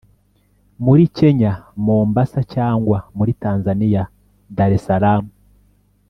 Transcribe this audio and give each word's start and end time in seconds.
muri 0.83 1.03
kenya 1.17 1.51
(mombasa) 1.85 2.39
cyangwa 2.53 2.97
muli 3.17 3.33
tanzaniya 3.43 4.01
(dar 4.55 4.71
es 4.77 4.83
salaam) 4.87 5.25